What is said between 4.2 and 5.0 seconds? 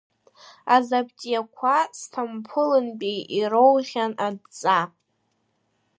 адҵа…